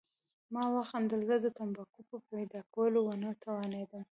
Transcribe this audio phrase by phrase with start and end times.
[0.53, 4.03] ما وخندل، زه د تمباکو په پیدا کولو ونه توانېدم.